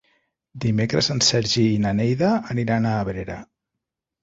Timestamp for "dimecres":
0.63-1.09